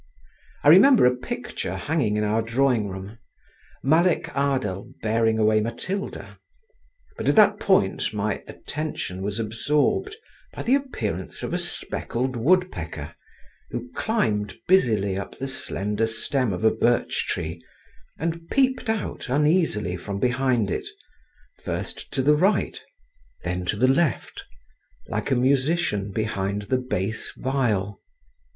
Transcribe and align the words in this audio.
I 0.63 0.69
remembered 0.69 1.05
a 1.11 1.15
picture 1.15 1.75
hanging 1.75 2.17
in 2.17 2.23
our 2.23 2.41
drawing 2.41 2.89
room—Malek 2.89 4.29
Adel 4.35 4.89
bearing 5.03 5.37
away 5.37 5.59
Matilda—but 5.61 7.29
at 7.29 7.35
that 7.35 7.59
point 7.59 8.11
my 8.11 8.41
attention 8.47 9.21
was 9.21 9.39
absorbed 9.39 10.15
by 10.55 10.63
the 10.63 10.73
appearance 10.73 11.43
of 11.43 11.53
a 11.53 11.59
speckled 11.59 12.35
woodpecker 12.35 13.13
who 13.69 13.91
climbed 13.93 14.57
busily 14.67 15.19
up 15.19 15.37
the 15.37 15.47
slender 15.47 16.07
stem 16.07 16.51
of 16.51 16.63
a 16.63 16.71
birch 16.71 17.27
tree 17.27 17.61
and 18.17 18.49
peeped 18.49 18.89
out 18.89 19.29
uneasily 19.29 19.97
from 19.97 20.19
behind 20.19 20.71
it, 20.71 20.87
first 21.63 22.11
to 22.15 22.23
the 22.23 22.33
right, 22.33 22.83
then 23.43 23.65
to 23.65 23.75
the 23.75 23.85
left, 23.87 24.45
like 25.09 25.29
a 25.29 25.35
musician 25.35 26.11
behind 26.11 26.63
the 26.63 26.79
bass 26.79 27.31
viol. 27.37 28.01